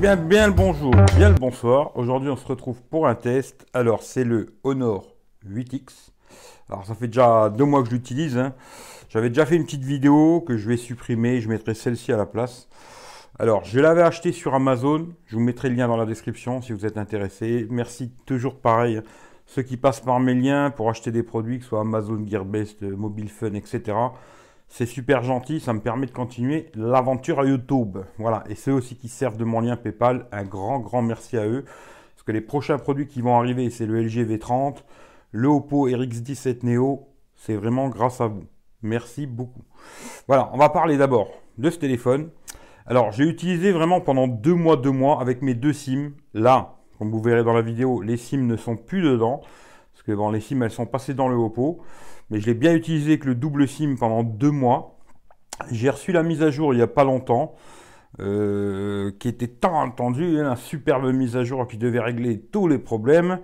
[0.00, 1.94] bien, le bonjour, bien le bonsoir.
[1.96, 3.66] Aujourd'hui, on se retrouve pour un test.
[3.74, 5.14] Alors, c'est le Honor
[5.46, 6.10] 8X.
[6.70, 8.38] Alors, ça fait déjà deux mois que je l'utilise.
[8.38, 8.54] hein.
[9.10, 11.40] J'avais déjà fait une petite vidéo que je vais supprimer.
[11.40, 12.68] Je mettrai celle-ci à la place.
[13.38, 15.08] Alors, je l'avais acheté sur Amazon.
[15.26, 17.66] Je vous mettrai le lien dans la description si vous êtes intéressé.
[17.70, 19.00] Merci toujours pareil.
[19.46, 22.82] Ceux qui passent par mes liens pour acheter des produits, que ce soit Amazon, Gearbest,
[22.82, 23.96] Mobile Fun, etc.
[24.72, 27.98] C'est super gentil, ça me permet de continuer l'aventure à YouTube.
[28.18, 31.44] Voilà, et ceux aussi qui servent de mon lien PayPal, un grand, grand merci à
[31.44, 31.64] eux.
[32.14, 34.76] Parce que les prochains produits qui vont arriver, c'est le LG V30,
[35.32, 37.08] le Oppo RX17 Neo.
[37.34, 38.44] C'est vraiment grâce à vous.
[38.80, 39.64] Merci beaucoup.
[40.28, 42.30] Voilà, on va parler d'abord de ce téléphone.
[42.86, 46.12] Alors, j'ai utilisé vraiment pendant deux mois, deux mois avec mes deux SIM.
[46.32, 49.40] Là, comme vous verrez dans la vidéo, les SIM ne sont plus dedans.
[49.92, 51.80] Parce que bon, les SIM, elles sont passées dans le Oppo.
[52.30, 54.98] Mais je l'ai bien utilisé avec le double SIM pendant deux mois.
[55.70, 57.54] J'ai reçu la mise à jour il n'y a pas longtemps.
[58.18, 62.78] euh, qui était tant attendue, une superbe mise à jour qui devait régler tous les
[62.78, 63.40] problèmes.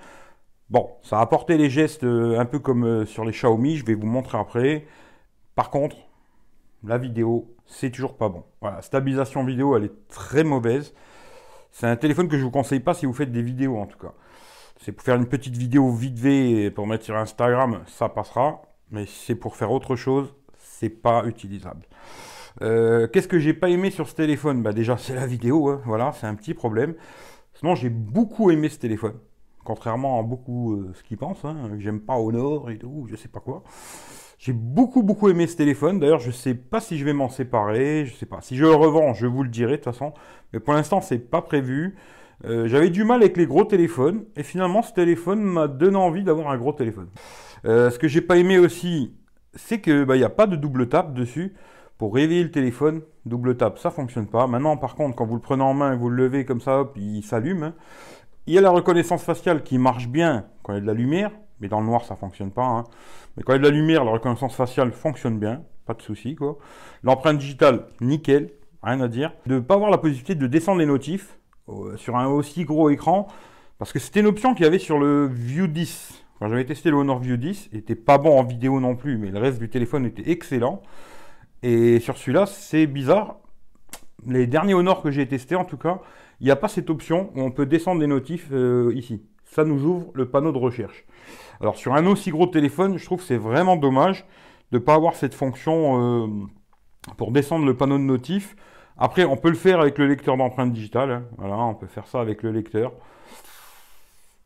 [0.71, 3.85] Bon, ça a apporté les gestes euh, un peu comme euh, sur les Xiaomi, je
[3.87, 4.87] vais vous montrer après.
[5.55, 5.97] Par contre,
[6.85, 8.45] la vidéo, c'est toujours pas bon.
[8.61, 10.95] Voilà, stabilisation vidéo, elle est très mauvaise.
[11.71, 13.99] C'est un téléphone que je vous conseille pas si vous faites des vidéos en tout
[13.99, 14.13] cas.
[14.81, 18.63] C'est pour faire une petite vidéo vite fait pour mettre sur Instagram, ça passera.
[18.91, 21.87] Mais c'est pour faire autre chose, c'est pas utilisable.
[22.63, 24.63] Euh, Qu'est-ce que j'ai pas aimé sur ce téléphone?
[24.63, 26.95] Bah déjà c'est la vidéo, hein, voilà, c'est un petit problème.
[27.55, 29.15] Sinon j'ai beaucoup aimé ce téléphone.
[29.65, 33.29] Contrairement à beaucoup euh, ce qu'ils pensent, hein, j'aime pas Honor et tout, je sais
[33.29, 33.63] pas quoi.
[34.39, 35.99] J'ai beaucoup beaucoup aimé ce téléphone.
[35.99, 38.05] D'ailleurs, je sais pas si je vais m'en séparer.
[38.07, 38.41] Je sais pas.
[38.43, 40.13] Si je le revends, je vous le dirai de toute façon.
[40.53, 41.97] Mais pour l'instant, c'est pas prévu.
[42.45, 46.23] Euh, J'avais du mal avec les gros téléphones et finalement, ce téléphone m'a donné envie
[46.23, 47.09] d'avoir un gros téléphone.
[47.67, 49.15] Euh, ce que j'ai pas aimé aussi,
[49.55, 51.55] c'est que bah, n'y a pas de double tap dessus
[51.99, 53.03] pour réveiller le téléphone.
[53.25, 54.47] Double tap, ça fonctionne pas.
[54.47, 56.81] Maintenant, par contre, quand vous le prenez en main et vous le levez comme ça,
[56.81, 57.63] hop, il s'allume.
[57.65, 57.75] hein.
[58.47, 60.95] Il y a la reconnaissance faciale qui marche bien quand il y a de la
[60.95, 62.65] lumière, mais dans le noir, ça fonctionne pas.
[62.65, 62.85] hein.
[63.37, 66.03] Mais quand il y a de la lumière, la reconnaissance faciale fonctionne bien, pas de
[66.03, 66.37] souci.
[67.03, 68.51] L'empreinte digitale, nickel,
[68.83, 69.33] rien à dire.
[69.47, 71.39] De ne pas avoir la possibilité de descendre les notifs
[71.69, 73.27] euh, sur un aussi gros écran,
[73.79, 76.26] parce que c'était une option qu'il y avait sur le View 10.
[76.39, 79.17] Quand j'avais testé le Honor View 10, il était pas bon en vidéo non plus,
[79.17, 80.83] mais le reste du téléphone était excellent.
[81.63, 83.37] Et sur celui-là, c'est bizarre.
[84.27, 86.01] Les derniers Honor que j'ai testés, en tout cas,
[86.41, 89.23] il n'y a pas cette option où on peut descendre des notifs euh, ici.
[89.45, 91.07] Ça nous ouvre le panneau de recherche.
[91.61, 94.27] Alors sur un aussi gros téléphone, je trouve que c'est vraiment dommage
[94.73, 96.27] de ne pas avoir cette fonction euh,
[97.17, 98.57] pour descendre le panneau de notifs.
[98.99, 101.11] Après, on peut le faire avec le lecteur d'empreinte digitale.
[101.11, 101.25] hein.
[101.39, 102.93] Voilà, on peut faire ça avec le lecteur.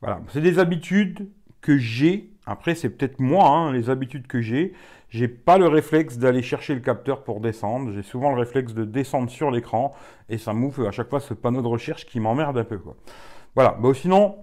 [0.01, 1.29] Voilà, c'est des habitudes
[1.61, 2.31] que j'ai.
[2.47, 4.73] Après, c'est peut-être moi, hein, les habitudes que j'ai.
[5.09, 7.93] J'ai pas le réflexe d'aller chercher le capteur pour descendre.
[7.93, 9.93] J'ai souvent le réflexe de descendre sur l'écran
[10.29, 12.79] et ça m'ouvre à chaque fois ce panneau de recherche qui m'emmerde un peu.
[13.57, 13.77] Voilà.
[13.81, 14.37] Bon, sinon,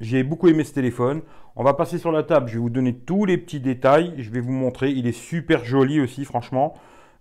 [0.00, 1.22] j'ai beaucoup aimé ce téléphone.
[1.56, 2.48] On va passer sur la table.
[2.48, 4.14] Je vais vous donner tous les petits détails.
[4.18, 4.90] Je vais vous montrer.
[4.90, 6.74] Il est super joli aussi, franchement.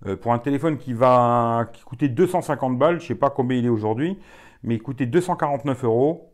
[0.06, 3.66] Euh, pour un téléphone qui va qui coûtait 250 balles, je sais pas combien il
[3.66, 4.18] est aujourd'hui,
[4.64, 6.31] mais il coûtait 249 euros.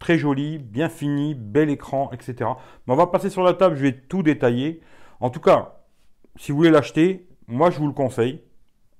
[0.00, 2.50] Très joli, bien fini, bel écran, etc.
[2.86, 3.76] Mais on va passer sur la table.
[3.76, 4.80] Je vais tout détailler.
[5.20, 5.76] En tout cas,
[6.36, 8.42] si vous voulez l'acheter, moi je vous le conseille.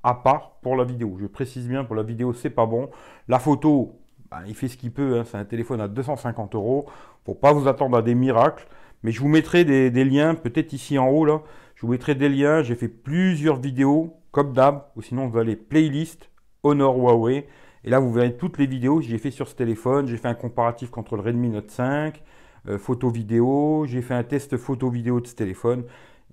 [0.02, 1.16] À part pour la vidéo.
[1.20, 2.90] Je précise bien, pour la vidéo, c'est pas bon.
[3.28, 3.98] La photo,
[4.30, 5.18] bah, il fait ce qu'il peut.
[5.18, 5.24] hein.
[5.24, 6.86] C'est un téléphone à 250 euros.
[7.26, 8.66] Faut pas vous attendre à des miracles.
[9.02, 11.40] Mais je vous mettrai des, des liens, peut-être ici en haut là.
[11.74, 12.62] Je vous mettrai des liens.
[12.62, 14.84] J'ai fait plusieurs vidéos, comme d'hab.
[14.96, 16.30] Ou sinon, vous allez playlist
[16.62, 17.46] Honor Huawei.
[17.84, 20.06] Et là, vous verrez toutes les vidéos que j'ai fait sur ce téléphone.
[20.06, 22.22] J'ai fait un comparatif contre le Redmi Note 5,
[22.68, 23.84] euh, photo vidéo.
[23.86, 25.84] J'ai fait un test photo vidéo de ce téléphone.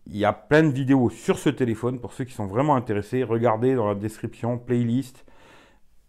[0.07, 3.23] Il y a plein de vidéos sur ce téléphone pour ceux qui sont vraiment intéressés.
[3.23, 5.25] Regardez dans la description, playlist.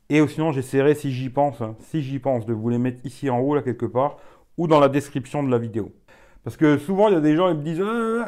[0.08, 3.28] Et sinon, j'essaierai, si j'y pense, hein, si j'y pense, de vous les mettre ici
[3.28, 4.16] en haut, là, quelque part,
[4.56, 5.92] ou dans la description de la vidéo.
[6.44, 8.24] Parce que souvent, il y a des gens qui me disent Euh,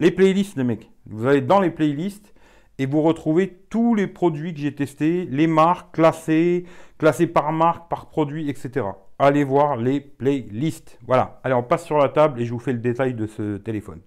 [0.00, 0.90] les playlists, les mecs.
[1.06, 2.34] Vous allez dans les playlists
[2.78, 6.64] et vous retrouvez tous les produits que j'ai testés, les marques classées,
[6.98, 8.86] classées par marque, par produit, etc.
[9.18, 10.98] Allez voir les playlists.
[11.06, 11.40] Voilà.
[11.42, 14.00] Allez, on passe sur la table et je vous fais le détail de ce téléphone.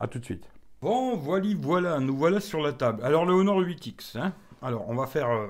[0.00, 0.48] A tout de suite.
[0.80, 3.04] Bon, voilà, voilà, nous voilà sur la table.
[3.04, 4.18] Alors, le Honor 8X.
[4.18, 4.32] hein.
[4.60, 5.46] Alors, on va faire euh,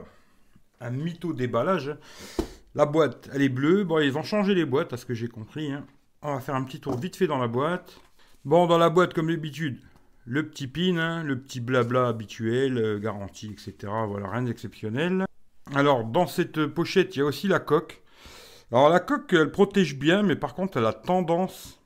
[0.82, 1.96] un mytho déballage.
[2.74, 3.84] La boîte, elle est bleue.
[3.84, 5.72] Bon, ils ont changé les boîtes, à ce que j'ai compris.
[5.72, 5.84] hein.
[6.20, 7.98] On va faire un petit tour vite fait dans la boîte.
[8.44, 9.80] Bon, dans la boîte, comme d'habitude,
[10.24, 13.92] le petit pin, hein, le petit blabla habituel, euh, garantie, etc.
[14.06, 15.24] Voilà, rien d'exceptionnel.
[15.74, 18.02] Alors, dans cette pochette, il y a aussi la coque.
[18.70, 21.80] Alors, la coque, elle protège bien, mais par contre, elle a tendance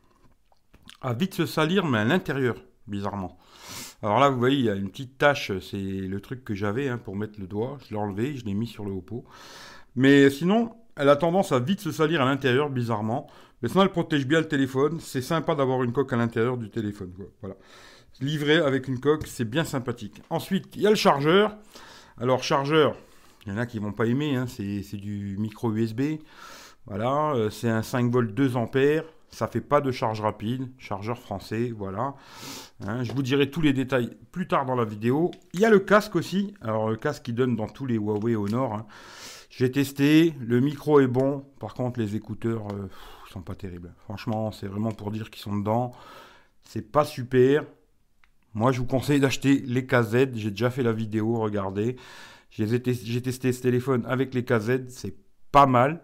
[1.01, 2.57] à vite se salir, mais à l'intérieur,
[2.87, 3.39] bizarrement.
[4.03, 6.89] Alors là, vous voyez, il y a une petite tache, c'est le truc que j'avais
[6.89, 7.79] hein, pour mettre le doigt.
[7.85, 9.25] Je l'ai enlevé, je l'ai mis sur le haut.
[9.95, 13.29] Mais sinon, elle a tendance à vite se salir à l'intérieur, bizarrement.
[13.63, 14.99] Mais sinon, elle protège bien le téléphone.
[15.01, 17.13] C'est sympa d'avoir une coque à l'intérieur du téléphone.
[17.41, 17.57] Voilà.
[18.21, 20.23] Livré avec une coque, c'est bien sympathique.
[20.31, 21.57] Ensuite, il y a le chargeur.
[22.19, 22.97] Alors, chargeur,
[23.45, 24.37] il y en a qui vont pas aimer.
[24.37, 24.47] Hein.
[24.47, 26.19] C'est du micro USB.
[26.87, 29.05] Voilà, euh, c'est un 5 volts 2 ampères.
[29.31, 32.15] Ça fait pas de charge rapide, chargeur français, voilà.
[32.87, 35.33] Hein, je vous dirai tous les détails plus tard dans la vidéo.
[35.53, 36.55] Il y a le casque aussi.
[36.63, 38.75] Alors le casque qui donne dans tous les Huawei Honor.
[38.75, 38.87] Hein.
[39.51, 41.45] J'ai testé, le micro est bon.
[41.59, 42.89] Par contre, les écouteurs euh,
[43.31, 43.93] sont pas terribles.
[44.05, 45.93] Franchement, c'est vraiment pour dire qu'ils sont dedans.
[46.63, 47.65] C'est pas super.
[48.57, 50.29] Moi, je vous conseille d'acheter les KZ.
[50.35, 51.97] J'ai déjà fait la vidéo, regardez.
[52.49, 54.89] J'ai testé ce téléphone avec les KZ.
[54.89, 55.15] C'est
[55.53, 56.01] pas mal.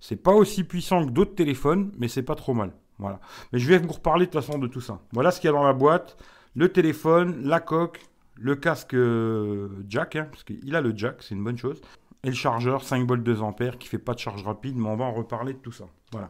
[0.00, 2.72] C'est pas aussi puissant que d'autres téléphones, mais c'est pas trop mal.
[2.98, 3.20] Voilà.
[3.52, 5.00] Mais je vais vous reparler de toute façon de tout ça.
[5.12, 6.16] Voilà ce qu'il y a dans la boîte.
[6.56, 8.00] Le téléphone, la coque,
[8.34, 11.80] le casque euh, jack, hein, parce qu'il a le jack, c'est une bonne chose.
[12.24, 14.96] Et le chargeur, 5 volts 2 ampères, qui fait pas de charge rapide, mais on
[14.96, 15.84] va en reparler de tout ça.
[16.10, 16.28] Voilà.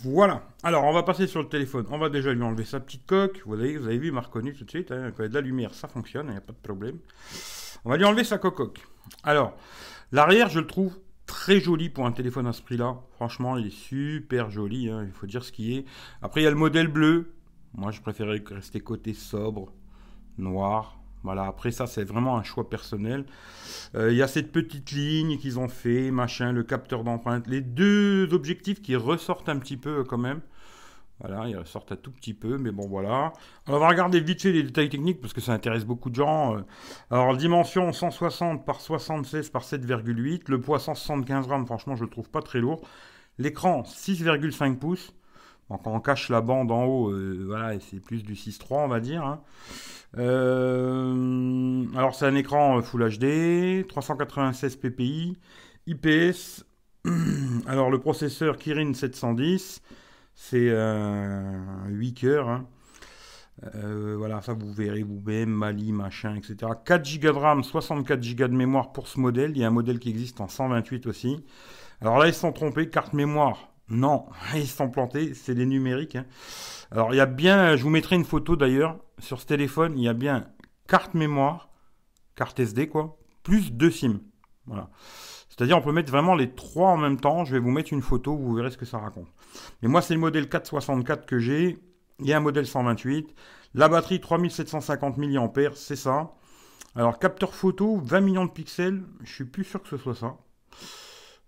[0.00, 0.42] Voilà.
[0.62, 1.84] Alors, on va passer sur le téléphone.
[1.90, 3.42] On va déjà lui enlever sa petite coque.
[3.44, 4.92] Vous avez, vous avez vu, il m'a reconnu tout de suite.
[4.92, 5.12] Hein.
[5.18, 6.98] Il y a de la lumière, ça fonctionne, il n'y a pas de problème.
[7.84, 8.80] On va lui enlever sa coque.
[9.24, 9.56] Alors,
[10.12, 13.00] l'arrière, je le trouve très joli pour un téléphone à ce prix-là.
[13.16, 15.84] Franchement, il est super joli, hein, il faut dire ce qui est.
[16.22, 17.34] Après, il y a le modèle bleu.
[17.74, 19.72] Moi, je préférais rester côté sobre,
[20.38, 20.97] noir.
[21.22, 23.24] Voilà, après ça, c'est vraiment un choix personnel.
[23.94, 27.46] Euh, il y a cette petite ligne qu'ils ont fait, machin, le capteur d'empreinte.
[27.46, 30.40] Les deux objectifs qui ressortent un petit peu quand même.
[31.20, 33.32] Voilà, ils ressortent un tout petit peu, mais bon, voilà.
[33.66, 36.56] on va regarder vite fait les détails techniques parce que ça intéresse beaucoup de gens.
[36.56, 36.60] Euh.
[37.10, 40.42] Alors, dimension 160 par 76 par 7,8.
[40.46, 42.82] Le poids 175 grammes, franchement, je le trouve pas très lourd.
[43.38, 45.12] L'écran 6,5 pouces.
[45.70, 49.00] Donc, on cache la bande en haut, euh, voilà, c'est plus du 6.3, on va
[49.00, 49.22] dire.
[49.24, 49.40] Hein.
[50.16, 55.36] Euh, alors, c'est un écran Full HD, 396 ppi,
[55.86, 56.64] IPS.
[57.66, 59.82] Alors, le processeur Kirin 710.
[60.34, 62.48] C'est un 8 cœurs.
[62.48, 62.66] Hein.
[63.74, 66.72] Euh, voilà, ça vous verrez vous-même, Mali, machin, etc.
[66.84, 69.52] 4 Go de RAM, 64 Go de mémoire pour ce modèle.
[69.52, 71.44] Il y a un modèle qui existe en 128 aussi.
[72.00, 72.88] Alors là, ils se sont trompés.
[72.88, 75.34] Carte mémoire, non, ils sont plantés.
[75.34, 76.16] C'est des numériques.
[76.16, 76.26] Hein.
[76.90, 79.94] Alors il y a bien, je vous mettrai une photo d'ailleurs sur ce téléphone.
[79.96, 80.48] Il y a bien
[80.86, 81.70] carte mémoire,
[82.34, 84.20] carte SD quoi, plus deux SIM.
[84.66, 84.90] Voilà.
[85.58, 87.44] C'est-à-dire, on peut mettre vraiment les trois en même temps.
[87.44, 89.26] Je vais vous mettre une photo, vous verrez ce que ça raconte.
[89.82, 91.78] Mais moi, c'est le modèle 464 que j'ai.
[92.20, 93.34] Il y a un modèle 128.
[93.74, 96.30] La batterie 3750 mAh, c'est ça.
[96.94, 99.02] Alors, capteur photo, 20 millions de pixels.
[99.24, 100.36] Je suis plus sûr que ce soit ça.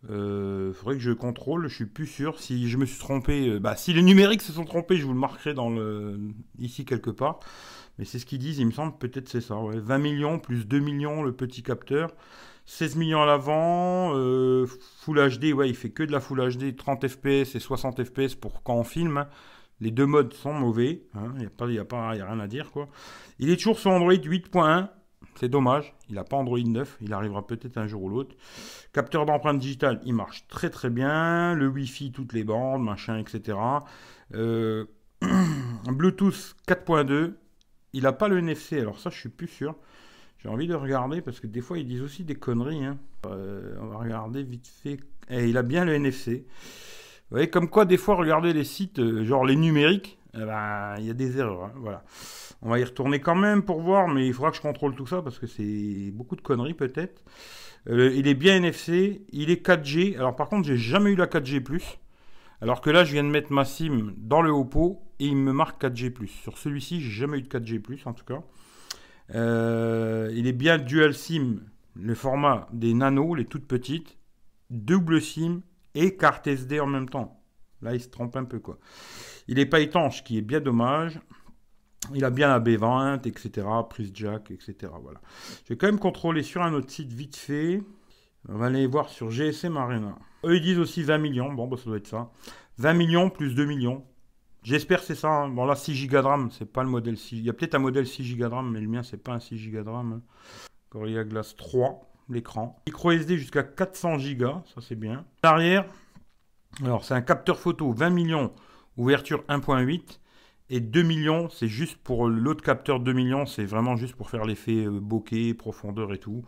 [0.08, 2.38] Euh, faudrait que je contrôle, je suis plus sûr.
[2.38, 5.12] Si je me suis trompé, euh, bah, si les numériques se sont trompés, je vous
[5.12, 6.18] le marquerai dans le,
[6.58, 7.40] ici quelque part.
[7.98, 9.56] Mais c'est ce qu'ils disent, il me semble, peut-être c'est ça.
[9.56, 12.14] 20 millions plus 2 millions le petit capteur.
[12.66, 14.66] 16 millions à l'avant, euh,
[15.00, 18.36] Full HD, ouais, il fait que de la Full HD, 30 fps et 60 fps
[18.36, 19.26] pour quand on filme.
[19.80, 22.88] Les deux modes sont mauvais, hein, il n'y a, a, a rien à dire quoi.
[23.38, 24.88] Il est toujours sur Android 8.1,
[25.36, 28.36] c'est dommage, il n'a pas Android 9, il arrivera peut-être un jour ou l'autre.
[28.92, 31.54] Capteur d'empreinte digitale, il marche très très bien.
[31.54, 33.58] Le Wi-Fi, toutes les bandes, machin, etc.
[34.34, 34.84] Euh,
[35.86, 37.34] Bluetooth 4.2,
[37.92, 39.74] il n'a pas le NFC, alors ça je suis plus sûr.
[40.38, 42.84] J'ai envie de regarder parce que des fois ils disent aussi des conneries.
[42.84, 42.98] Hein.
[43.26, 44.98] Euh, on va regarder vite fait.
[45.28, 46.46] Et il a bien le NFC.
[47.30, 50.96] Vous voyez, comme quoi des fois regarder les sites, euh, genre les numériques, eh ben,
[50.98, 51.64] il y a des erreurs.
[51.64, 51.72] Hein.
[51.76, 52.02] voilà.
[52.62, 55.06] On va y retourner quand même pour voir, mais il faudra que je contrôle tout
[55.06, 57.22] ça parce que c'est beaucoup de conneries peut-être.
[57.88, 60.16] Euh, il est bien NFC, il est 4G.
[60.16, 61.62] Alors par contre, j'ai jamais eu la 4G+.
[62.60, 65.52] Alors que là, je viens de mettre ma SIM dans le Oppo et il me
[65.52, 66.12] marque 4G+.
[66.26, 68.42] Sur celui-ci, j'ai jamais eu de 4G+, en tout cas.
[69.34, 71.60] Euh, il est bien dual SIM,
[71.94, 74.18] le format des nano, les toutes petites,
[74.68, 75.62] double SIM
[75.94, 77.40] et carte SD en même temps.
[77.80, 78.78] Là, il se trompe un peu quoi.
[79.48, 81.18] Il n'est pas étanche, ce qui est bien dommage.
[82.14, 83.66] Il a bien la B20, etc.
[83.88, 84.92] Prise jack, etc.
[85.02, 85.20] Voilà.
[85.64, 87.82] Je vais quand même contrôler sur un autre site vite fait.
[88.48, 90.16] On va aller voir sur GSM Arena.
[90.44, 91.52] Eux, ils disent aussi 20 millions.
[91.52, 92.30] Bon, bah, ça doit être ça.
[92.78, 94.04] 20 millions plus 2 millions.
[94.62, 95.28] J'espère que c'est ça.
[95.28, 95.48] Hein.
[95.48, 97.38] Bon, là, 6 Go de RAM, c'est pas le modèle 6.
[97.38, 99.32] Il y a peut-être un modèle 6 Go de RAM, mais le mien, c'est pas
[99.32, 100.12] un 6 Go de RAM.
[100.14, 100.22] Hein.
[100.90, 102.82] Gorilla Glass 3, l'écran.
[102.86, 105.24] Micro SD jusqu'à 400 Go, ça c'est bien.
[105.44, 105.84] L'arrière,
[106.82, 108.52] alors c'est un capteur photo 20 millions,
[108.96, 110.18] ouverture 1.8.
[110.72, 114.44] Et 2 millions, c'est juste pour l'autre capteur 2 millions, c'est vraiment juste pour faire
[114.44, 116.44] l'effet euh, bokeh, profondeur et tout.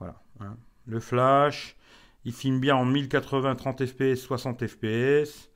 [0.00, 0.20] Voilà.
[0.40, 0.56] Hein.
[0.86, 1.76] Le flash,
[2.24, 5.50] il filme bien en 1080, 30 fps, 60 fps.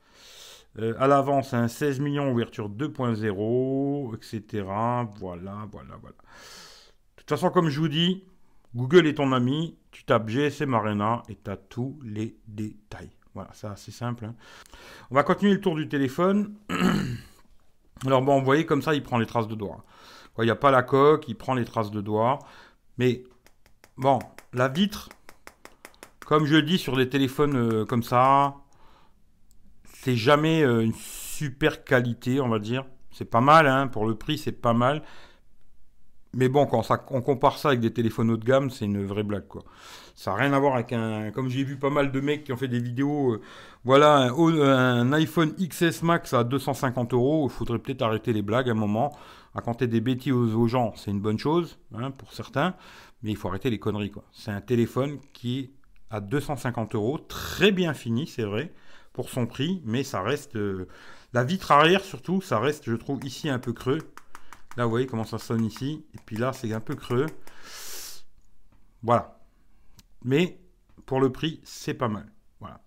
[0.77, 4.63] Euh, à c'est un 16 millions, ouverture 2.0, etc.
[5.19, 6.15] Voilà, voilà, voilà.
[6.15, 8.23] De toute façon, comme je vous dis,
[8.75, 9.75] Google est ton ami.
[9.91, 13.09] tu tapes GSM Arena et tu as tous les détails.
[13.33, 14.25] Voilà, c'est assez simple.
[14.25, 14.35] Hein.
[15.11, 16.53] On va continuer le tour du téléphone.
[18.05, 19.83] Alors bon, vous voyez comme ça, il prend les traces de doigts.
[20.37, 22.39] Il n'y a pas la coque, il prend les traces de doigts.
[22.97, 23.23] Mais
[23.97, 24.19] bon,
[24.53, 25.09] la vitre,
[26.25, 28.55] comme je dis sur des téléphones euh, comme ça,
[30.01, 32.85] c'est jamais euh, une super qualité, on va dire.
[33.11, 35.03] C'est pas mal, hein, pour le prix, c'est pas mal.
[36.33, 39.23] Mais bon, quand on compare ça avec des téléphones haut de gamme, c'est une vraie
[39.23, 39.63] blague, quoi.
[40.19, 41.31] Ça n'a rien à voir avec un.
[41.31, 43.35] Comme j'ai vu pas mal de mecs qui ont fait des vidéos.
[43.35, 43.41] Euh,
[43.85, 47.47] voilà, un, iPhone XS Max à 250 euros.
[47.49, 49.17] Il faudrait peut-être arrêter les blagues un moment.
[49.53, 52.75] Raconter des bêtises aux, gens, c'est une bonne chose, hein, pour certains.
[53.23, 54.25] Mais il faut arrêter les conneries, quoi.
[54.33, 55.69] C'est un téléphone qui est
[56.09, 57.17] à 250 euros.
[57.17, 58.73] Très bien fini, c'est vrai,
[59.13, 59.81] pour son prix.
[59.85, 60.57] Mais ça reste.
[60.57, 60.89] Euh,
[61.31, 63.99] la vitre arrière, surtout, ça reste, je trouve, ici un peu creux.
[64.75, 66.03] Là, vous voyez comment ça sonne ici.
[66.13, 67.27] Et puis là, c'est un peu creux.
[69.01, 69.38] Voilà.
[70.23, 70.59] Mais
[71.05, 72.31] pour le prix, c'est pas mal.
[72.59, 72.81] Voilà.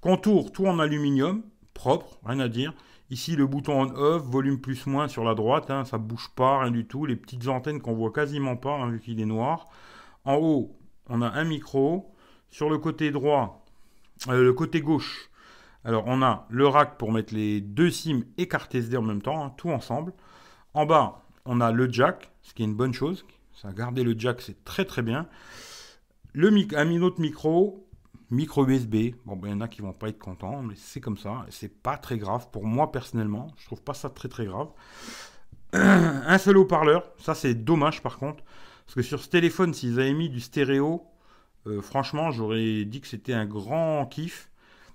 [0.00, 1.42] Contour, tout en aluminium,
[1.74, 2.74] propre, rien à dire.
[3.10, 6.86] Ici, le bouton on-off, volume plus-moins sur la droite, hein, ça bouge pas, rien du
[6.86, 7.06] tout.
[7.06, 9.66] Les petites antennes qu'on voit quasiment pas, hein, vu qu'il est noir.
[10.24, 10.76] En haut,
[11.08, 12.14] on a un micro.
[12.50, 13.64] Sur le côté droit,
[14.28, 15.30] euh, le côté gauche,
[15.84, 19.20] alors on a le rack pour mettre les deux SIM et carte SD en même
[19.20, 20.14] temps, hein, tout ensemble.
[20.74, 23.26] En bas, on a le jack, ce qui est une bonne chose.
[23.54, 25.26] Ça, garder le jack, c'est très très bien.
[26.34, 27.88] Le un autre micro,
[28.30, 29.14] micro USB.
[29.24, 31.46] Bon, ben, il y en a qui vont pas être contents, mais c'est comme ça.
[31.50, 33.48] C'est pas très grave pour moi personnellement.
[33.58, 34.68] Je trouve pas ça très très grave.
[35.72, 38.42] un seul haut-parleur, ça c'est dommage par contre.
[38.86, 41.02] Parce que sur ce téléphone, s'ils avaient mis du stéréo,
[41.66, 44.50] euh, franchement, j'aurais dit que c'était un grand kiff.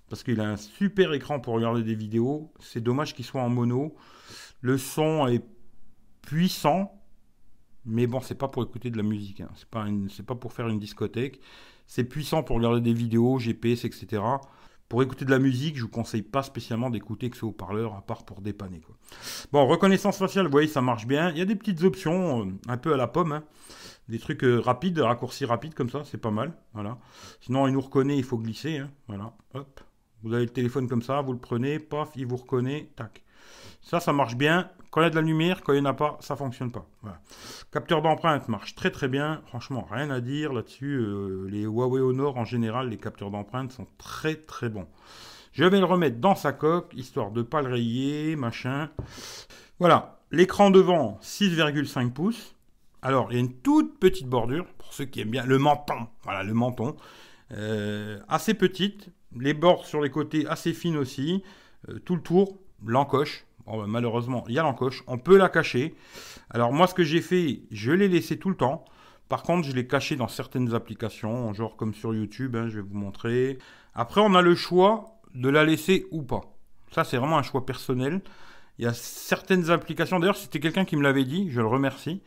[0.10, 2.52] Parce qu'il a un super écran pour regarder des vidéos.
[2.60, 3.96] C'est dommage qu'il soit en mono.
[4.62, 5.44] Le son est
[6.22, 7.03] puissant,
[7.86, 9.42] mais bon, c'est pas pour écouter de la musique.
[9.42, 9.50] Hein.
[9.56, 11.40] C'est pas, pour faire une discothèque.
[11.88, 14.22] C'est puissant pour regarder des vidéos, GPS, etc.
[14.88, 18.02] Pour écouter de la musique, je vous conseille pas spécialement d'écouter que ce haut-parleur, à
[18.02, 18.82] part pour dépanner.
[19.52, 21.32] Bon, reconnaissance faciale, vous voyez, ça marche bien.
[21.32, 23.34] Il y a des petites options, euh, un peu à la pomme.
[23.34, 23.44] Hein.
[24.08, 26.54] Des trucs euh, rapides, raccourcis rapides comme ça, c'est pas mal.
[26.74, 26.98] Voilà.
[27.42, 28.78] Sinon, il nous reconnaît, il faut glisser.
[28.78, 28.92] Hein.
[29.08, 29.34] Voilà.
[29.54, 29.82] Hop.
[30.24, 33.24] Vous avez le téléphone comme ça, vous le prenez, paf, il vous reconnaît, tac.
[33.82, 34.70] Ça, ça marche bien.
[34.94, 36.72] Quand il y a de la lumière, quand il n'y en a pas, ça fonctionne
[36.72, 36.86] pas.
[37.72, 39.42] Capteur d'empreinte marche très très bien.
[39.48, 41.00] Franchement, rien à dire là-dessus.
[41.00, 44.86] Euh, les Huawei Honor, en général, les capteurs d'empreinte sont très très bons.
[45.52, 48.92] Je vais le remettre dans sa coque, histoire de ne pas le rayer, machin.
[49.80, 50.20] Voilà.
[50.30, 52.54] L'écran devant, 6,5 pouces.
[53.02, 56.06] Alors, il y a une toute petite bordure, pour ceux qui aiment bien, le menton.
[56.22, 56.96] Voilà, le menton.
[57.52, 59.10] Euh, assez petite.
[59.36, 61.42] Les bords sur les côtés assez fines aussi.
[61.90, 63.48] Euh, tout le tour, l'encoche.
[63.66, 65.04] Bah, malheureusement, il y a l'encoche.
[65.08, 65.96] On peut la cacher.
[66.50, 68.86] Alors moi, ce que j'ai fait, je l'ai laissé tout le temps.
[69.30, 72.88] Par contre, je l'ai caché dans certaines applications, genre comme sur YouTube, hein, je vais
[72.88, 73.58] vous montrer.
[73.96, 76.42] Après, on a le choix de la laisser ou pas.
[76.92, 78.22] Ça, c'est vraiment un choix personnel.
[78.80, 82.22] Il y a certaines applications, d'ailleurs, c'était quelqu'un qui me l'avait dit, je le remercie.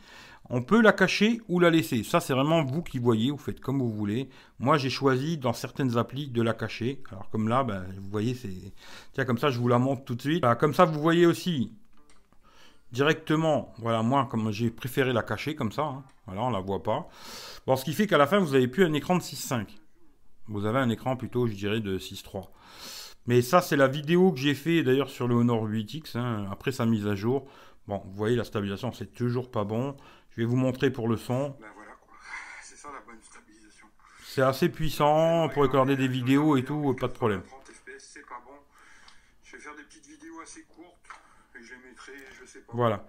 [0.48, 2.04] On peut la cacher ou la laisser.
[2.04, 4.28] Ça, c'est vraiment vous qui voyez, vous faites comme vous voulez.
[4.60, 7.02] Moi, j'ai choisi dans certaines applis de la cacher.
[7.10, 8.72] Alors, comme là, ben, vous voyez, c'est.
[9.12, 10.44] Tiens, comme ça, je vous la montre tout de suite.
[10.60, 11.72] comme ça, vous voyez aussi
[12.92, 13.74] directement.
[13.78, 15.82] Voilà, moi, comme j'ai préféré la cacher comme ça.
[15.82, 16.04] Hein.
[16.26, 17.08] Voilà, on la voit pas.
[17.66, 19.66] Bon, ce qui fait qu'à la fin, vous n'avez plus un écran de 6.5.
[20.48, 22.44] Vous avez un écran plutôt, je dirais, de 6.3.
[23.26, 26.70] Mais ça, c'est la vidéo que j'ai fait d'ailleurs sur le Honor 8X, hein, après
[26.70, 27.48] sa mise à jour.
[27.88, 29.96] Bon, vous voyez, la stabilisation, c'est toujours pas bon.
[30.30, 31.50] Je vais vous montrer pour le son.
[31.60, 31.92] Ben voilà
[32.62, 33.86] C'est ça la bonne stabilisation.
[34.24, 37.42] C'est assez puissant pour regarder des vidéos et tout, pas de problème.
[37.42, 38.52] 30 fps, c'est pas bon.
[39.42, 40.96] Je vais faire des petites vidéos assez courtes
[41.58, 42.72] et je les mettrai, je sais pas.
[42.74, 43.06] Voilà.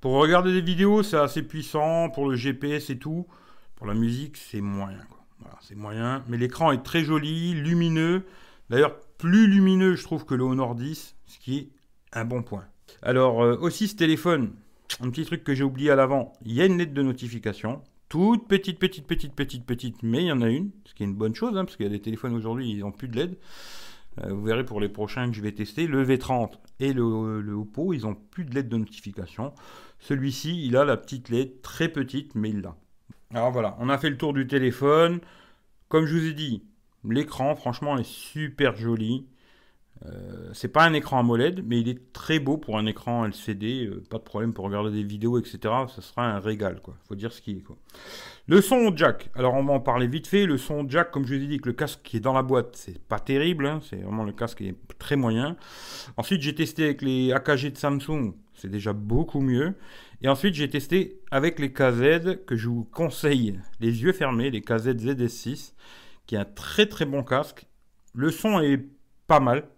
[0.00, 2.08] Pour regarder des vidéos, c'est assez puissant.
[2.10, 3.26] Pour le GPS et tout.
[3.76, 5.06] Pour la musique, c'est moyen.
[5.40, 6.24] Voilà, c'est moyen.
[6.28, 8.24] Mais l'écran est très joli, lumineux.
[8.70, 11.68] D'ailleurs, plus lumineux, je trouve, que le Honor 10, ce qui est
[12.12, 12.64] un bon point.
[13.02, 14.52] Alors, euh, aussi ce téléphone,
[15.00, 17.82] un petit truc que j'ai oublié à l'avant, il y a une lettre de notification.
[18.08, 21.06] Toute petite, petite, petite, petite, petite, mais il y en a une, ce qui est
[21.06, 23.16] une bonne chose, hein, parce qu'il y a des téléphones aujourd'hui, ils n'ont plus de
[23.16, 23.38] LED.
[24.24, 27.52] Euh, vous verrez pour les prochains que je vais tester, le V30 et le, le
[27.52, 29.52] Oppo, ils n'ont plus de LED de notification.
[29.98, 32.76] Celui-ci, il a la petite LED, très petite, mais il l'a.
[33.34, 35.20] Alors voilà, on a fait le tour du téléphone.
[35.88, 36.62] Comme je vous ai dit,
[37.04, 39.26] l'écran, franchement, est super joli.
[40.06, 43.86] Euh, c'est pas un écran AMOLED, mais il est très beau pour un écran LCD.
[43.86, 45.58] Euh, pas de problème pour regarder des vidéos, etc.
[45.62, 46.94] Ça sera un régal, quoi.
[47.08, 47.76] Faut dire ce qui est, quoi.
[48.46, 49.30] Le son jack.
[49.34, 50.46] Alors, on va en parler vite fait.
[50.46, 52.42] Le son jack, comme je vous ai dit, que le casque qui est dans la
[52.42, 53.66] boîte, c'est pas terrible.
[53.66, 53.80] Hein.
[53.82, 55.56] C'est vraiment le casque qui est très moyen.
[56.16, 58.34] Ensuite, j'ai testé avec les AKG de Samsung.
[58.54, 59.74] C'est déjà beaucoup mieux.
[60.20, 64.60] Et ensuite, j'ai testé avec les KZ que je vous conseille, les yeux fermés, les
[64.60, 65.74] KZ ZS6,
[66.28, 67.66] qui est un très très bon casque.
[68.14, 68.86] Le son est
[69.26, 69.68] pas mal.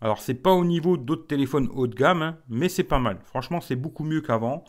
[0.00, 3.18] Alors, c'est pas au niveau d'autres téléphones haut de gamme, hein, mais c'est pas mal.
[3.24, 4.64] Franchement, c'est beaucoup mieux qu'avant.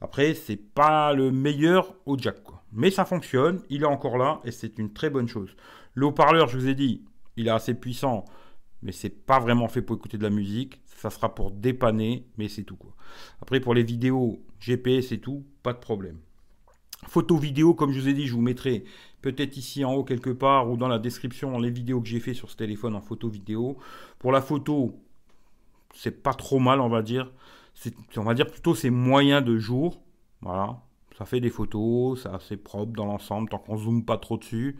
[0.00, 2.38] Après, c'est pas le meilleur au jack.
[2.72, 5.54] Mais ça fonctionne, il est encore là et c'est une très bonne chose.
[5.94, 7.04] Le haut-parleur, je vous ai dit,
[7.36, 8.24] il est assez puissant,
[8.82, 10.80] mais c'est pas vraiment fait pour écouter de la musique.
[10.86, 12.94] Ça sera pour dépanner, mais c'est tout quoi.
[13.40, 16.18] Après, pour les vidéos GPS et tout, pas de problème.
[17.08, 18.84] Photo vidéo, comme je vous ai dit, je vous mettrai
[19.22, 22.34] peut-être ici en haut quelque part ou dans la description les vidéos que j'ai fait
[22.34, 23.78] sur ce téléphone en photo vidéo.
[24.18, 24.94] Pour la photo,
[25.94, 27.32] c'est pas trop mal, on va dire.
[28.16, 30.00] On va dire plutôt c'est moyen de jour.
[30.42, 30.80] Voilà.
[31.16, 34.78] Ça fait des photos, c'est assez propre dans l'ensemble, tant qu'on zoome pas trop dessus.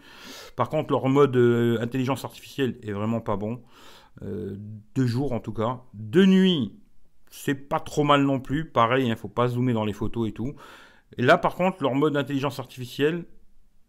[0.54, 3.61] Par contre, leur mode euh, intelligence artificielle est vraiment pas bon.
[4.23, 4.56] Euh,
[4.94, 5.80] de jour en tout cas.
[5.94, 6.73] De nuit,
[7.30, 8.64] c'est pas trop mal non plus.
[8.64, 10.54] Pareil, il hein, ne faut pas zoomer dans les photos et tout.
[11.17, 13.25] Et là, par contre, leur mode d'intelligence artificielle,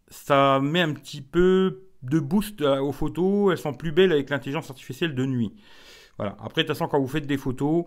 [0.08, 3.52] ça met un petit peu de boost aux photos.
[3.52, 5.52] Elles sont plus belles avec l'intelligence artificielle de nuit.
[6.16, 6.36] Voilà.
[6.40, 7.84] Après, de toute façon, quand vous faites des photos,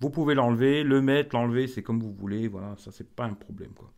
[0.00, 2.48] vous pouvez l'enlever, le mettre, l'enlever, c'est comme vous voulez.
[2.48, 3.70] Voilà, ça, c'est pas un problème.
[3.70, 3.92] Quoi.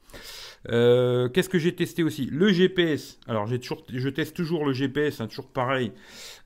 [0.69, 2.27] Euh, qu'est-ce que j'ai testé aussi?
[2.27, 3.19] Le GPS.
[3.27, 5.93] Alors, je teste toujours le GPS, hein, toujours pareil.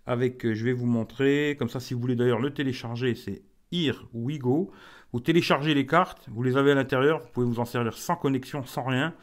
[0.06, 1.56] Avec, euh, je vais vous montrer.
[1.58, 3.42] Comme ça, si vous voulez d'ailleurs le télécharger, c'est
[3.72, 4.70] IR Wigo.
[5.12, 8.16] Vous téléchargez les cartes, vous les avez à l'intérieur, vous pouvez vous en servir sans
[8.16, 9.14] connexion, sans rien.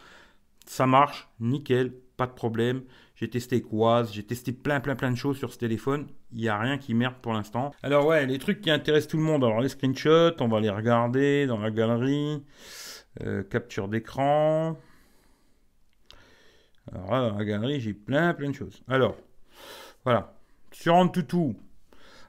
[0.66, 2.84] Ça marche, nickel, pas de problème.
[3.16, 6.08] J'ai testé Quaz, j'ai testé plein plein plein de choses sur ce téléphone.
[6.32, 7.72] Il n'y a rien qui merde pour l'instant.
[7.84, 9.44] Alors ouais, les trucs qui intéressent tout le monde.
[9.44, 12.44] Alors les screenshots, on va les regarder dans la galerie.
[13.24, 14.78] Euh, capture d'écran.
[16.92, 18.82] Alors là, dans la galerie, j'ai plein plein de choses.
[18.90, 19.16] Alors,
[20.04, 20.34] voilà.
[20.72, 21.56] Sur Antutu,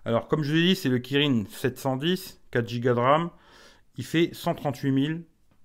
[0.05, 3.31] alors comme je l'ai dit, c'est le Kirin 710, 4 Go de RAM.
[3.99, 5.21] Il fait 138 000.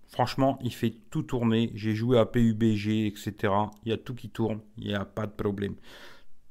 [0.07, 1.71] Franchement, il fait tout tourner.
[1.73, 3.53] J'ai joué à PUBG, etc.
[3.85, 4.59] Il y a tout qui tourne.
[4.77, 5.75] Il n'y a pas de problème.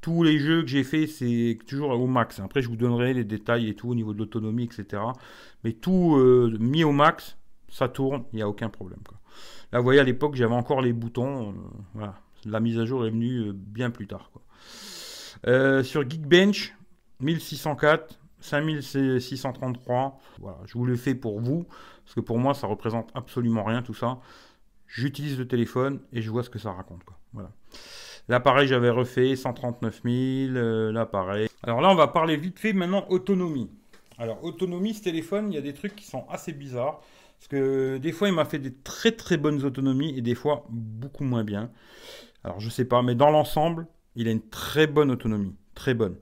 [0.01, 2.41] Tous les jeux que j'ai fait, c'est toujours au max.
[2.41, 5.03] Après, je vous donnerai les détails et tout au niveau de l'autonomie, etc.
[5.63, 7.37] Mais tout euh, mis au max,
[7.69, 8.25] ça tourne.
[8.33, 9.01] Il n'y a aucun problème.
[9.73, 11.55] Là, vous voyez, à l'époque, j'avais encore les boutons.
[11.99, 12.07] Euh,
[12.47, 14.31] La mise à jour est venue euh, bien plus tard.
[15.85, 16.75] sur Geekbench,
[17.21, 20.21] 1604, 5633.
[20.39, 21.67] Voilà, je vous le fais pour vous,
[22.05, 24.19] parce que pour moi, ça représente absolument rien tout ça.
[24.87, 27.05] J'utilise le téléphone et je vois ce que ça raconte.
[27.05, 27.17] Quoi.
[27.33, 27.51] Voilà.
[28.29, 30.57] Là, pareil, j'avais refait 139 000.
[30.57, 31.49] Euh, là, pareil.
[31.63, 33.71] Alors là, on va parler vite fait maintenant autonomie.
[34.19, 37.01] Alors, autonomie, ce téléphone, il y a des trucs qui sont assez bizarres.
[37.39, 40.67] Parce que des fois, il m'a fait des très très bonnes autonomies et des fois
[40.69, 41.71] beaucoup moins bien.
[42.45, 46.17] Alors, je sais pas, mais dans l'ensemble, il a une très bonne autonomie très bonne.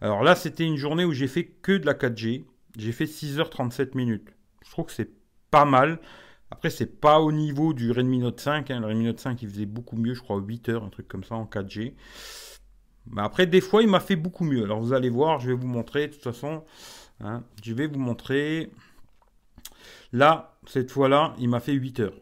[0.00, 2.44] Alors là, c'était une journée où j'ai fait que de la 4G.
[2.76, 4.28] J'ai fait 6h37 minutes.
[4.64, 5.10] Je trouve que c'est
[5.50, 6.00] pas mal.
[6.50, 8.70] Après, c'est pas au niveau du Redmi Note 5.
[8.70, 8.80] Hein.
[8.80, 11.24] Le Redmi Note 5, il faisait beaucoup mieux, je crois 8 heures, un truc comme
[11.24, 11.94] ça en 4G.
[13.10, 14.64] Mais après, des fois, il m'a fait beaucoup mieux.
[14.64, 16.08] Alors vous allez voir, je vais vous montrer.
[16.08, 16.64] De toute façon,
[17.20, 18.70] hein, je vais vous montrer.
[20.12, 22.20] Là, cette fois-là, il m'a fait 8 heures.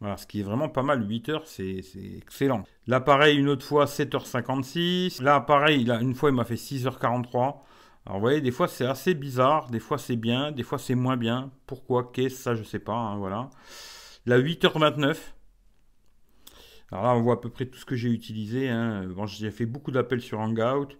[0.00, 1.82] Voilà, ce qui est vraiment pas mal, 8 heures, c'est
[2.16, 2.62] excellent.
[2.86, 5.22] Là, pareil, une autre fois, 7h56.
[5.22, 7.36] Là, pareil, une fois, il m'a fait 6h43.
[8.06, 9.68] Alors, vous voyez, des fois, c'est assez bizarre.
[9.70, 10.52] Des fois, c'est bien.
[10.52, 11.50] Des fois, c'est moins bien.
[11.66, 12.94] Pourquoi Qu'est-ce Ça, je sais pas.
[12.94, 13.50] Hein, voilà.
[14.24, 15.16] Là, 8h29.
[16.90, 18.68] Alors là, on voit à peu près tout ce que j'ai utilisé.
[18.68, 19.08] Hein.
[19.26, 20.96] J'ai fait beaucoup d'appels sur Hangout.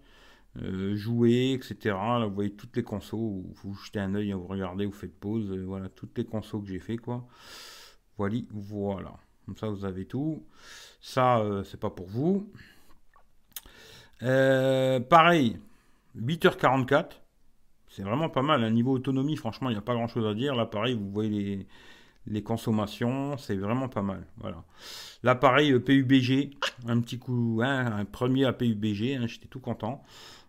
[0.62, 1.94] Euh, jouer, etc.
[1.94, 3.44] Là, vous voyez toutes les consos.
[3.62, 5.50] Vous jetez un œil, vous regardez, vous faites pause.
[5.52, 7.26] Euh, voilà, toutes les consos que j'ai fait, quoi.
[8.18, 9.12] Voilà.
[9.46, 10.44] Comme ça, vous avez tout.
[11.00, 12.50] Ça, euh, c'est pas pour vous.
[14.22, 15.58] Euh, pareil,
[16.16, 17.20] 8h44.
[17.88, 18.62] C'est vraiment pas mal.
[18.64, 20.54] Un niveau autonomie, franchement, il n'y a pas grand chose à dire.
[20.54, 21.66] Là, pareil, vous voyez
[22.26, 23.38] les, consommations.
[23.38, 24.26] C'est vraiment pas mal.
[24.36, 24.64] Voilà.
[25.22, 26.50] Là, pareil, euh, PUBG.
[26.86, 29.14] Un petit coup, hein, un premier à PUBG.
[29.14, 30.02] Hein, j'étais tout content.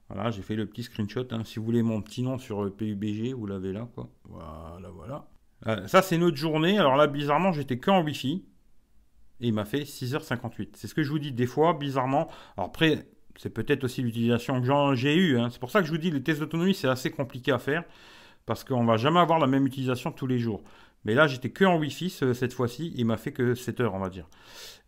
[0.10, 1.28] Voilà, j'ai fait le petit screenshot.
[1.32, 1.44] Hein.
[1.46, 3.88] Si vous voulez mon petit nom sur PUBG, vous l'avez là.
[3.94, 4.10] Quoi.
[4.26, 5.26] Voilà, voilà.
[5.68, 6.78] Euh, ça, c'est notre journée.
[6.78, 8.46] Alors là, bizarrement, j'étais que en Wi-Fi.
[9.42, 10.70] Et il m'a fait 6h58.
[10.74, 12.30] C'est ce que je vous dis des fois, bizarrement.
[12.58, 15.40] Après, c'est peut-être aussi l'utilisation que j'ai eue.
[15.40, 15.50] Hein.
[15.50, 17.84] C'est pour ça que je vous dis, les tests d'autonomie, c'est assez compliqué à faire.
[18.46, 20.64] Parce qu'on va jamais avoir la même utilisation tous les jours.
[21.06, 22.94] Mais là, j'étais que en Wi-Fi cette fois-ci.
[22.96, 24.28] Il m'a fait que 7 heures, on va dire.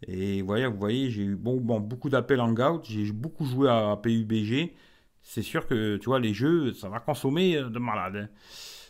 [0.07, 2.81] Et voyez, vous voyez j'ai eu bon, bon, beaucoup d'appels en Gout.
[2.83, 4.73] J'ai beaucoup joué à PUBG.
[5.21, 8.15] C'est sûr que, tu vois, les jeux, ça va consommer de malade.
[8.15, 8.29] Hein.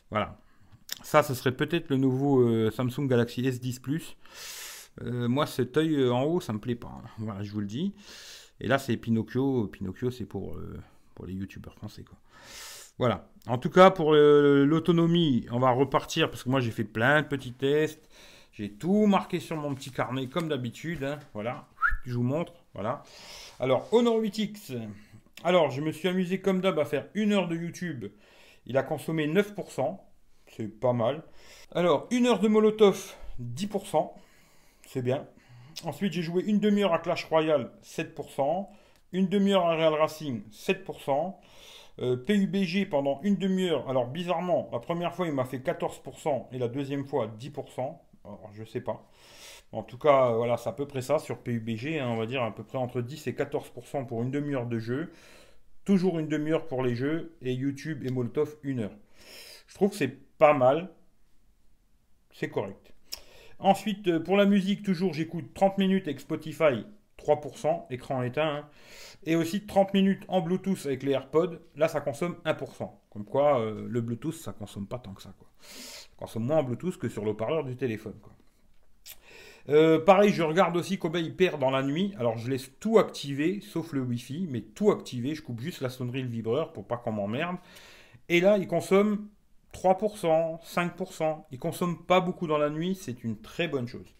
[0.10, 0.40] Voilà.
[1.04, 4.18] Ça, ce serait peut-être le nouveau euh, Samsung Galaxy S10 Plus.
[5.02, 7.02] Euh, moi, cet œil euh, en haut, ça me plaît pas.
[7.18, 7.94] Voilà, je vous le dis.
[8.60, 9.68] Et là, c'est Pinocchio.
[9.68, 10.58] Pinocchio, c'est pour,
[11.26, 12.04] les youtubeurs français.
[12.98, 13.30] Voilà.
[13.48, 17.28] En tout cas, pour l'autonomie, on va repartir parce que moi, j'ai fait plein de
[17.28, 18.08] petits tests.
[18.52, 21.04] J'ai tout marqué sur mon petit carnet comme d'habitude.
[21.04, 21.20] Hein.
[21.34, 21.68] Voilà,
[22.06, 22.54] je vous montre.
[22.74, 23.04] Voilà.
[23.60, 24.78] Alors, Honor 8X.
[25.44, 28.06] Alors, je me suis amusé comme d'hab à faire une heure de YouTube.
[28.68, 29.98] Il a consommé 9%.
[30.56, 31.24] C'est pas mal.
[31.74, 34.12] Alors, une heure de Molotov, 10%.
[34.86, 35.26] C'est bien.
[35.86, 38.68] Ensuite, j'ai joué une demi-heure à Clash Royale, 7%.
[39.14, 41.36] Une demi-heure à Real Racing, 7%.
[42.00, 43.90] Euh, PUBG pendant une demi-heure.
[43.90, 47.98] Alors, bizarrement, la première fois, il m'a fait 14% et la deuxième fois, 10%.
[48.26, 49.06] Alors, je sais pas.
[49.72, 52.00] En tout cas, voilà, c'est à peu près ça sur PUBG.
[52.00, 54.80] Hein, on va dire à peu près entre 10 et 14% pour une demi-heure de
[54.80, 55.12] jeu.
[55.86, 57.36] Toujours une demi-heure pour les jeux.
[57.42, 58.96] Et YouTube et Molotov, une heure.
[59.68, 60.90] Je trouve que c'est pas mal.
[62.32, 62.92] C'est correct.
[63.60, 66.84] Ensuite, euh, pour la musique, toujours, j'écoute 30 minutes avec Spotify,
[67.20, 68.68] 3%, écran éteint.
[69.28, 71.60] Et aussi 30 minutes en Bluetooth avec les AirPods.
[71.76, 72.90] Là, ça consomme 1%.
[73.12, 75.32] Comme quoi, euh, le Bluetooth, ça consomme pas tant que ça.
[75.38, 75.48] Quoi.
[75.62, 78.16] Ça consomme moins en Bluetooth que sur le parleur du téléphone.
[79.70, 82.16] Euh, pareil, je regarde aussi combien il perd dans la nuit.
[82.18, 85.36] Alors, je laisse tout activer, sauf le Wi-Fi, mais tout activé.
[85.36, 87.58] Je coupe juste la sonnerie, le vibreur pour pas qu'on m'emmerde.
[88.28, 89.28] Et là, il consomme
[89.74, 91.44] 3%, 5%.
[91.52, 94.16] Il consomme pas beaucoup dans la nuit, c'est une très bonne chose.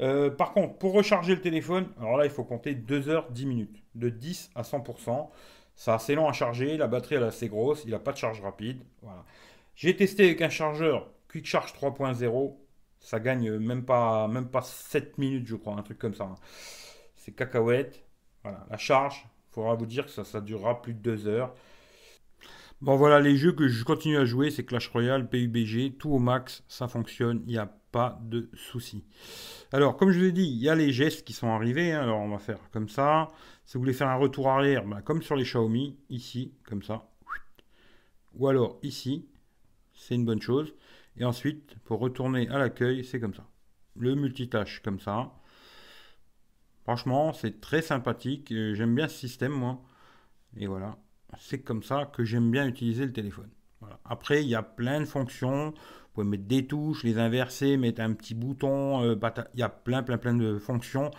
[0.00, 3.46] Euh, par contre, pour recharger le téléphone, alors là, il faut compter 2 heures 10
[3.46, 5.28] minutes, de 10 à 100%.
[5.74, 8.40] C'est assez long à charger, la batterie est assez grosse, il n'a pas de charge
[8.40, 8.82] rapide.
[9.74, 12.56] J'ai testé avec un chargeur Quick Charge 3.0,
[12.98, 16.24] ça gagne même pas, même pas 7 minutes, je crois, un truc comme ça.
[16.24, 16.34] Hein.
[17.16, 18.04] C'est cacahuète.
[18.42, 21.54] Voilà, la charge, il faudra vous dire que ça, ça durera plus de 2 heures.
[22.82, 26.18] Bon voilà, les jeux que je continue à jouer, c'est Clash Royale, PUBG, tout au
[26.18, 29.04] max, ça fonctionne, il n'y a pas de souci.
[29.70, 32.00] Alors, comme je vous ai dit, il y a les gestes qui sont arrivés, hein.
[32.00, 33.28] alors on va faire comme ça.
[33.66, 37.06] Si vous voulez faire un retour arrière, bah, comme sur les Xiaomi, ici, comme ça.
[38.36, 39.28] Ou alors ici,
[39.92, 40.72] c'est une bonne chose.
[41.18, 43.46] Et ensuite, pour retourner à l'accueil, c'est comme ça.
[43.94, 45.34] Le multitâche, comme ça.
[46.84, 48.50] Franchement, c'est très sympathique.
[48.52, 49.82] Euh, j'aime bien ce système, moi.
[50.56, 50.96] Et voilà
[51.38, 53.50] c'est comme ça que j'aime bien utiliser le téléphone.
[54.04, 55.70] Après, il y a plein de fonctions.
[55.70, 59.02] Vous pouvez mettre des touches, les inverser, mettre un petit bouton.
[59.02, 59.16] Euh,
[59.54, 61.10] il y a plein, plein, plein de fonctions.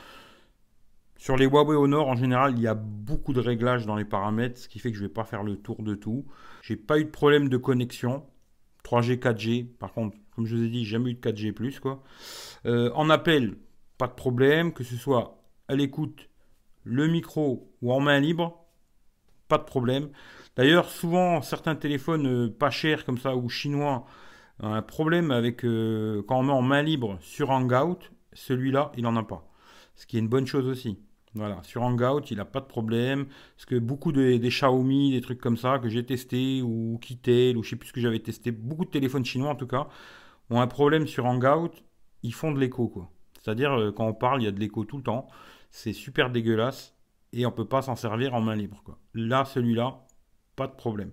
[1.17, 4.60] Sur les Huawei Honor, en général, il y a beaucoup de réglages dans les paramètres,
[4.60, 6.26] ce qui fait que je ne vais pas faire le tour de tout.
[6.62, 8.24] J'ai pas eu de problème de connexion.
[8.84, 9.67] 3G, 4G.
[9.78, 11.80] Par contre, comme je vous ai dit, jamais eu de 4G+.
[11.80, 12.02] Quoi.
[12.65, 13.56] Euh, en appel,
[13.97, 14.74] pas de problème.
[14.74, 16.28] Que ce soit à l'écoute,
[16.84, 18.61] le micro ou en main libre,
[19.57, 20.09] de problème.
[20.55, 24.05] D'ailleurs, souvent, certains téléphones euh, pas chers comme ça ou chinois
[24.61, 27.97] un problème avec euh, quand on met en main libre sur Hangout.
[28.33, 29.47] Celui-là, il n'en a pas.
[29.95, 30.99] Ce qui est une bonne chose aussi.
[31.33, 33.25] Voilà, sur Hangout, il n'a pas de problème.
[33.55, 37.57] Parce que beaucoup de, des Xiaomi, des trucs comme ça que j'ai testé ou Kitel
[37.57, 39.87] ou je sais plus ce que j'avais testé, beaucoup de téléphones chinois en tout cas,
[40.49, 41.71] ont un problème sur Hangout.
[42.23, 43.09] Ils font de l'écho quoi.
[43.41, 45.27] C'est-à-dire euh, quand on parle, il y a de l'écho tout le temps.
[45.71, 46.95] C'est super dégueulasse
[47.33, 48.81] et on peut pas s'en servir en main libre.
[48.83, 48.97] Quoi.
[49.13, 50.05] Là, celui-là,
[50.55, 51.11] pas de problème.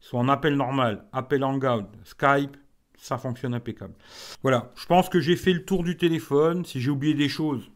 [0.00, 2.56] Soit en appel normal, appel Hangout, Skype,
[2.96, 3.94] ça fonctionne impeccable.
[4.42, 6.64] Voilà, je pense que j'ai fait le tour du téléphone.
[6.64, 7.70] Si j'ai oublié des choses,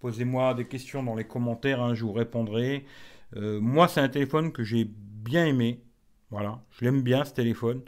[0.00, 2.84] posez-moi des questions dans les commentaires, hein, je vous répondrai.
[3.36, 5.82] Euh, moi, c'est un téléphone que j'ai bien aimé.
[6.30, 7.82] Voilà, je l'aime bien ce téléphone.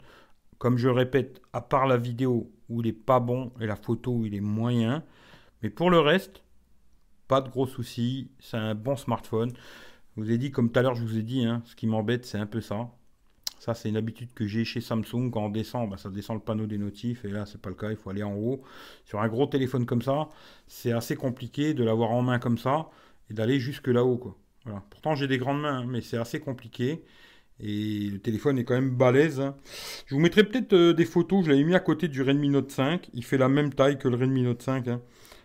[0.57, 4.11] Comme je répète, à part la vidéo où il est pas bon et la photo
[4.11, 5.03] où il est moyen.
[5.61, 6.43] Mais pour le reste,
[7.27, 9.51] pas de gros soucis, c'est un bon smartphone.
[10.15, 11.87] Je vous ai dit, comme tout à l'heure, je vous ai dit, hein, ce qui
[11.87, 12.89] m'embête, c'est un peu ça.
[13.59, 15.31] Ça, c'est une habitude que j'ai chez Samsung.
[15.31, 17.25] Quand on descend, bah, ça descend le panneau des notifs.
[17.25, 17.89] Et là, c'est pas le cas.
[17.89, 18.61] Il faut aller en haut.
[19.05, 20.29] Sur un gros téléphone comme ça,
[20.67, 22.89] c'est assez compliqué de l'avoir en main comme ça
[23.29, 24.37] et d'aller jusque là-haut.
[24.89, 27.03] Pourtant, j'ai des grandes mains, hein, mais c'est assez compliqué.
[27.59, 29.39] Et le téléphone est quand même balèze.
[29.39, 29.55] Hein.
[30.07, 31.45] Je vous mettrai peut-être euh, des photos.
[31.45, 33.09] Je l'avais mis à côté du Redmi Note 5.
[33.13, 34.87] Il fait la même taille que le Redmi Note 5,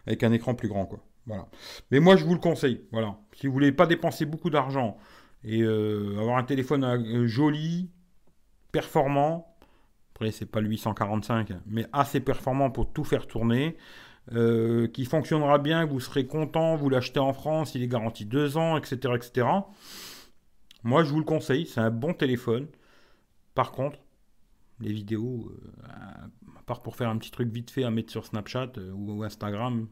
[0.06, 0.88] avec un écran plus grand.
[1.26, 1.46] Voilà.
[1.90, 2.82] Mais moi, je vous le conseille.
[2.92, 3.16] Voilà.
[3.34, 4.96] Si vous voulez pas dépenser beaucoup d'argent
[5.44, 7.90] et euh, avoir un téléphone euh, joli,
[8.72, 9.56] performant,
[10.14, 13.76] après c'est pas le 845, mais assez performant pour tout faire tourner,
[14.32, 18.56] euh, qui fonctionnera bien, vous serez content, vous l'achetez en France, il est garanti deux
[18.56, 19.46] ans, etc., etc.
[20.82, 21.66] Moi, je vous le conseille.
[21.66, 22.66] C'est un bon téléphone.
[23.54, 23.98] Par contre,
[24.80, 25.52] les vidéos,
[25.86, 29.88] à part pour faire un petit truc vite fait à mettre sur Snapchat ou Instagram,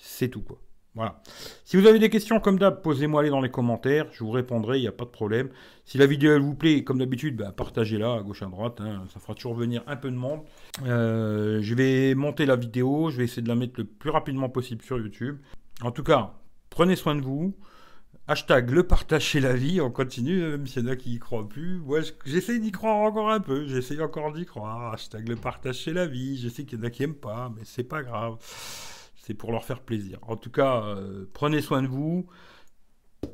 [0.00, 0.58] c'est tout quoi.
[0.94, 1.22] Voilà.
[1.64, 4.06] Si vous avez des questions, comme d'hab, posez-moi les dans les commentaires.
[4.12, 5.48] Je vous répondrai, il n'y a pas de problème.
[5.84, 8.80] Si la vidéo vous plaît, comme d'habitude, bah, partagez-la à gauche à droite.
[8.80, 9.04] Hein.
[9.12, 10.40] ça fera toujours venir un peu de monde.
[10.84, 13.10] Euh, je vais monter la vidéo.
[13.10, 15.38] Je vais essayer de la mettre le plus rapidement possible sur YouTube.
[15.82, 16.34] En tout cas,
[16.70, 17.54] prenez soin de vous.
[18.26, 21.48] Hashtag le partage la vie, on continue, même s'il y en a qui y croient
[21.48, 21.78] plus.
[21.80, 24.92] Moi, j'essaie d'y croire encore un peu, j'essaie encore d'y croire.
[24.92, 27.52] Hashtag le partage chez la vie, je sais qu'il y en a qui n'aiment pas,
[27.56, 28.36] mais c'est pas grave.
[29.30, 30.18] C'est pour leur faire plaisir.
[30.22, 32.26] En tout cas, euh, prenez soin de vous.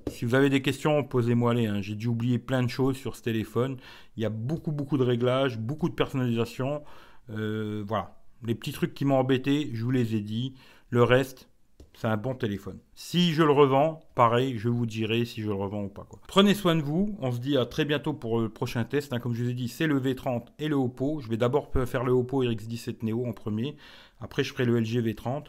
[0.09, 1.69] Si vous avez des questions, posez-moi les.
[1.69, 1.81] Hein.
[1.81, 3.79] J'ai dû oublier plein de choses sur ce téléphone.
[4.19, 6.85] Il y a beaucoup, beaucoup de réglages, beaucoup de personnalisation.
[7.31, 8.15] Euh, voilà.
[8.43, 10.53] Les petits trucs qui m'ont embêté, je vous les ai dit.
[10.91, 11.49] Le reste,
[11.97, 12.79] c'est un bon téléphone.
[12.95, 16.05] Si je le revends, pareil, je vous dirai si je le revends ou pas.
[16.05, 16.21] Quoi.
[16.29, 17.17] Prenez soin de vous.
[17.21, 19.15] On se dit à très bientôt pour le prochain test.
[19.15, 19.19] Hein.
[19.19, 21.21] Comme je vous ai dit, c'est le V30 et le Oppo.
[21.21, 23.77] Je vais d'abord faire le Oppo RX17 Neo en premier.
[24.21, 25.47] Après, je ferai le LG V30.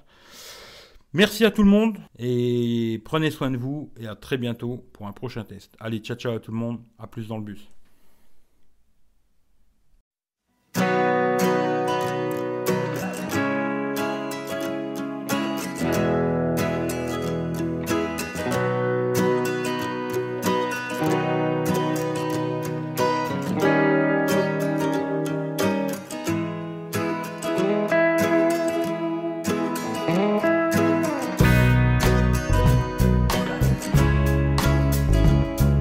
[1.18, 5.08] Merci à tout le monde et prenez soin de vous et à très bientôt pour
[5.08, 5.76] un prochain test.
[5.80, 7.72] Allez, ciao ciao à tout le monde, à plus dans le bus.